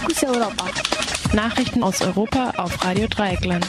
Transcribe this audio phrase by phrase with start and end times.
[0.00, 0.64] Fokus Europa.
[1.34, 3.66] Nachrichten aus Europa auf Radio Dreieckland.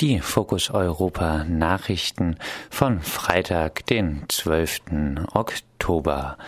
[0.00, 2.38] Die Fokus Europa Nachrichten
[2.70, 5.26] von Freitag, den 12.
[5.34, 6.38] Oktober.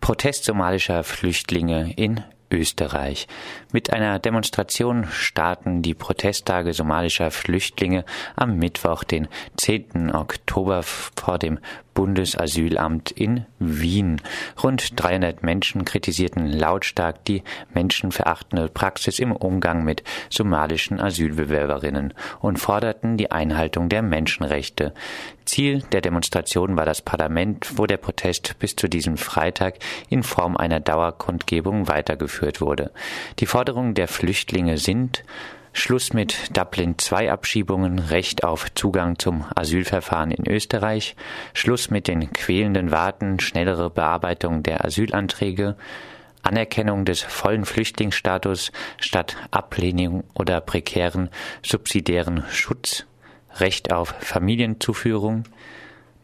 [0.00, 3.28] Protest somalischer Flüchtlinge in Österreich.
[3.70, 9.28] Mit einer Demonstration starten die Protesttage somalischer Flüchtlinge am Mittwoch, den
[9.58, 10.14] 10.
[10.14, 11.58] Oktober vor dem
[11.98, 14.22] Bundesasylamt in Wien.
[14.62, 17.42] Rund 300 Menschen kritisierten lautstark die
[17.74, 24.94] menschenverachtende Praxis im Umgang mit somalischen Asylbewerberinnen und forderten die Einhaltung der Menschenrechte.
[25.44, 30.56] Ziel der Demonstration war das Parlament, wo der Protest bis zu diesem Freitag in Form
[30.56, 32.92] einer Dauerkundgebung weitergeführt wurde.
[33.40, 35.24] Die Forderungen der Flüchtlinge sind
[35.72, 41.16] Schluss mit Dublin II Abschiebungen, Recht auf Zugang zum Asylverfahren in Österreich,
[41.54, 45.76] Schluss mit den quälenden Warten, schnellere Bearbeitung der Asylanträge,
[46.42, 51.30] Anerkennung des vollen Flüchtlingsstatus statt Ablehnung oder prekären
[51.62, 53.04] subsidiären Schutz,
[53.56, 55.44] Recht auf Familienzuführung,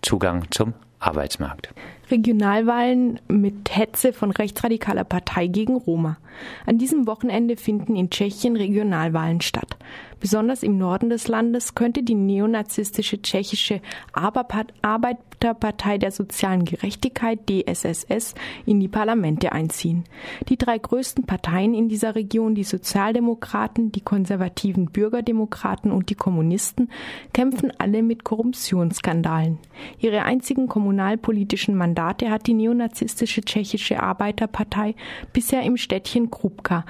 [0.03, 1.69] Zugang zum Arbeitsmarkt.
[2.11, 6.19] Regionalwahlen mit Hetze von rechtsradikaler Partei gegen Roma.
[6.67, 9.77] An diesem Wochenende finden in Tschechien Regionalwahlen statt.
[10.25, 13.83] Besonders im Norden des Landes könnte die neonazistische tschechische
[14.15, 20.05] Arbeiterpartei der sozialen Gerechtigkeit DSSS in die Parlamente einziehen.
[20.49, 26.89] Die drei größten Parteien in dieser Region, die Sozialdemokraten, die konservativen Bürgerdemokraten und die Kommunisten,
[27.35, 29.59] kämpfen alle mit Korruptionsskandalen.
[29.99, 34.95] Ihre einzigen kommunalpolitischen Mandate hat die neonazistische tschechische Arbeiterpartei
[35.35, 36.87] bisher im Städtchen Krupka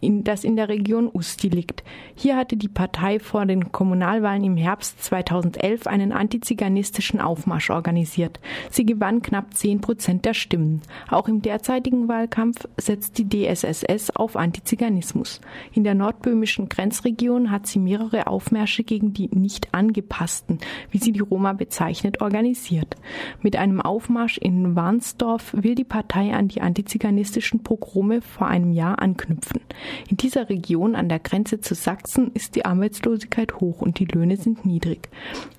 [0.00, 1.82] in, das in der Region Usti liegt.
[2.14, 8.40] Hier hatte die Partei vor den Kommunalwahlen im Herbst 2011 einen antiziganistischen Aufmarsch organisiert.
[8.70, 10.82] Sie gewann knapp 10 Prozent der Stimmen.
[11.10, 15.40] Auch im derzeitigen Wahlkampf setzt die DSSS auf Antiziganismus.
[15.72, 20.58] In der nordböhmischen Grenzregion hat sie mehrere Aufmärsche gegen die nicht angepassten,
[20.90, 22.96] wie sie die Roma bezeichnet, organisiert.
[23.42, 29.00] Mit einem Aufmarsch in Warnsdorf will die Partei an die antiziganistischen Pogrome vor einem Jahr
[29.00, 29.60] anknüpfen.
[30.08, 34.36] In dieser Region an der Grenze zu Sachsen ist die Arbeitslosigkeit hoch und die Löhne
[34.36, 35.08] sind niedrig.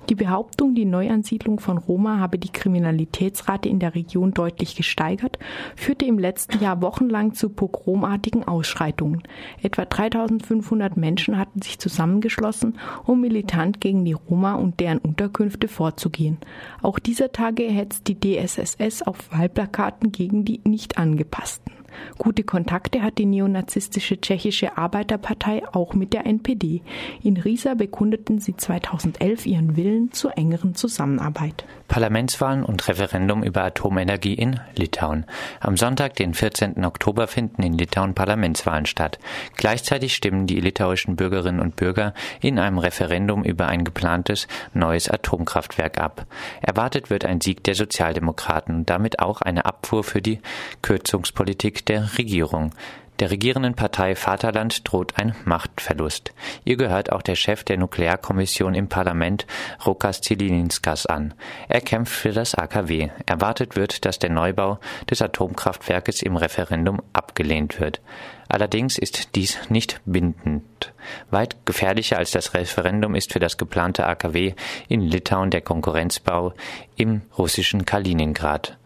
[0.09, 5.38] Die Behauptung, die Neuansiedlung von Roma habe die Kriminalitätsrate in der Region deutlich gesteigert,
[5.75, 9.22] führte im letzten Jahr wochenlang zu pogromartigen Ausschreitungen.
[9.62, 16.40] Etwa 3500 Menschen hatten sich zusammengeschlossen, um militant gegen die Roma und deren Unterkünfte vorzugehen.
[16.81, 21.78] Auch dieser Tage hetzt die DSSS auf Wahlplakaten gegen die nicht angepassten.
[22.17, 26.81] Gute Kontakte hat die neonazistische tschechische Arbeiterpartei auch mit der NPD.
[27.23, 31.66] In Riesa bekundeten sie 2011 ihren Willen zur engeren Zusammenarbeit.
[31.89, 35.25] Parlamentswahlen und Referendum über Atomenergie in Litauen.
[35.59, 36.85] Am Sonntag, den 14.
[36.85, 39.19] Oktober, finden in Litauen Parlamentswahlen statt.
[39.57, 45.99] Gleichzeitig stimmen die litauischen Bürgerinnen und Bürger in einem Referendum über ein geplantes neues Atomkraftwerk
[45.99, 46.25] ab.
[46.61, 50.39] Erwartet wird ein Sieg der Sozialdemokraten und damit auch eine Abfuhr für die
[50.81, 52.72] Kürzungspolitik der Regierung.
[53.19, 56.34] Der regierenden Partei Vaterland droht ein Machtverlust.
[56.63, 59.45] Ihr gehört auch der Chef der Nuklearkommission im Parlament,
[59.85, 61.34] Rokas Tilininskas, an.
[61.67, 63.09] Er kämpft für das AKW.
[63.25, 64.79] Erwartet wird, dass der Neubau
[65.09, 68.00] des Atomkraftwerkes im Referendum abgelehnt wird.
[68.47, 70.94] Allerdings ist dies nicht bindend.
[71.29, 74.53] Weit gefährlicher als das Referendum ist für das geplante AKW
[74.88, 76.53] in Litauen der Konkurrenzbau
[76.96, 78.78] im russischen Kaliningrad.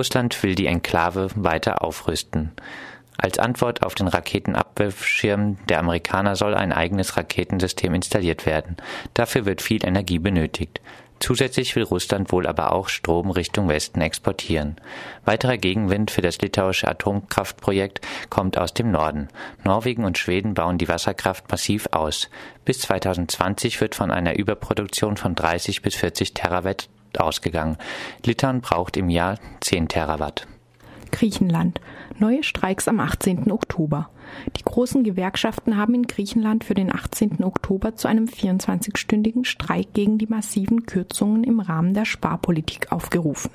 [0.00, 2.52] Russland will die Enklave weiter aufrüsten.
[3.18, 8.78] Als Antwort auf den Raketenabwurfschirm der Amerikaner soll ein eigenes Raketensystem installiert werden.
[9.12, 10.80] Dafür wird viel Energie benötigt.
[11.18, 14.76] Zusätzlich will Russland wohl aber auch Strom Richtung Westen exportieren.
[15.26, 18.00] Weiterer Gegenwind für das litauische Atomkraftprojekt
[18.30, 19.28] kommt aus dem Norden.
[19.64, 22.30] Norwegen und Schweden bauen die Wasserkraft massiv aus.
[22.64, 27.76] Bis 2020 wird von einer Überproduktion von 30 bis 40 Terawatt ausgegangen.
[28.24, 30.46] Litauen braucht im Jahr 10 Terawatt.
[31.10, 31.80] Griechenland.
[32.18, 33.50] Neue Streiks am 18.
[33.50, 34.10] Oktober.
[34.56, 37.42] Die großen Gewerkschaften haben in Griechenland für den 18.
[37.42, 43.50] Oktober zu einem 24-stündigen Streik gegen die massiven Kürzungen im Rahmen der Sparpolitik aufgerufen.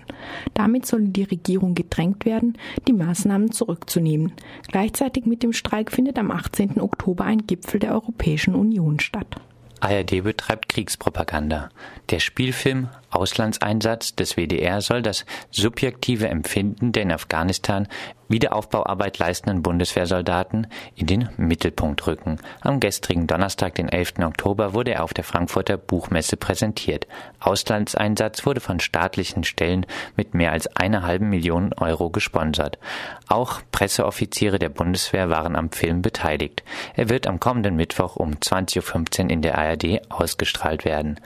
[0.54, 4.34] Damit solle die Regierung gedrängt werden, die Maßnahmen zurückzunehmen.
[4.68, 6.82] Gleichzeitig mit dem Streik findet am 18.
[6.82, 9.36] Oktober ein Gipfel der Europäischen Union statt.
[9.80, 11.70] ARD betreibt Kriegspropaganda.
[12.10, 17.88] Der Spielfilm Auslandseinsatz des WDR soll das subjektive Empfinden der in Afghanistan
[18.28, 22.40] Wiederaufbauarbeit leistenden Bundeswehrsoldaten in den Mittelpunkt rücken.
[22.62, 24.14] Am gestrigen Donnerstag, den 11.
[24.24, 27.08] Oktober, wurde er auf der Frankfurter Buchmesse präsentiert.
[27.40, 29.86] Auslandseinsatz wurde von staatlichen Stellen
[30.16, 32.80] mit mehr als einer halben Million Euro gesponsert.
[33.28, 36.64] Auch Presseoffiziere der Bundeswehr waren am Film beteiligt.
[36.96, 41.20] Er wird am kommenden Mittwoch um 20.15 Uhr in der ARD ausgestrahlt werden.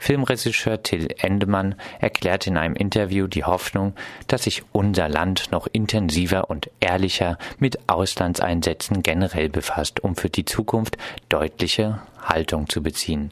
[0.00, 3.94] Filmregisseur Till Endemann erklärte in einem Interview die Hoffnung,
[4.26, 10.44] dass sich unser Land noch intensiver und ehrlicher mit Auslandseinsätzen generell befasst, um für die
[10.44, 10.96] Zukunft
[11.28, 13.30] deutliche Haltung zu beziehen.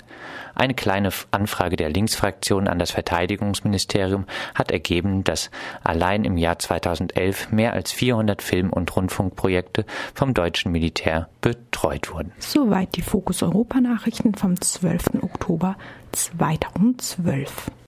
[0.55, 5.51] Eine kleine Anfrage der Linksfraktion an das Verteidigungsministerium hat ergeben, dass
[5.85, 9.85] allein im Jahr 2011 mehr als 400 Film- und Rundfunkprojekte
[10.15, 12.33] vom deutschen Militär betreut wurden.
[12.39, 15.23] Soweit die Fokus Europa Nachrichten vom 12.
[15.23, 15.77] Oktober
[16.13, 17.71] 2012.